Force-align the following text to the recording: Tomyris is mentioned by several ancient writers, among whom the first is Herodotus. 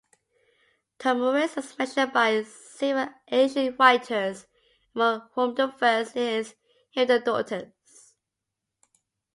Tomyris 0.97 1.57
is 1.59 1.77
mentioned 1.77 2.11
by 2.11 2.41
several 2.41 3.09
ancient 3.31 3.77
writers, 3.77 4.47
among 4.95 5.29
whom 5.35 5.53
the 5.53 5.71
first 5.73 6.15
is 6.15 6.55
Herodotus. 6.95 8.15